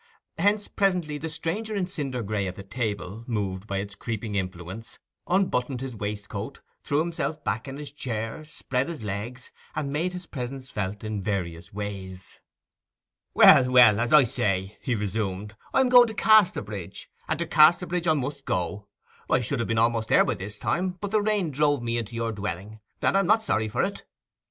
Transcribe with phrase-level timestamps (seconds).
[0.39, 4.97] Hence, presently, the stranger in cinder gray at the table, moved by its creeping influence,
[5.27, 10.25] unbuttoned his waistcoat, threw himself back in his chair, spread his legs, and made his
[10.25, 12.39] presence felt in various ways.
[13.35, 18.07] 'Well, well, as I say,' he resumed, 'I am going to Casterbridge, and to Casterbridge
[18.07, 18.87] I must go.
[19.29, 22.15] I should have been almost there by this time; but the rain drove me into
[22.15, 24.03] your dwelling, and I'm not sorry for it.